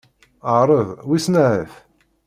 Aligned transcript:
Ԑreḍ, 0.59 0.89
wissen 1.09 1.35
ahat. 1.43 1.73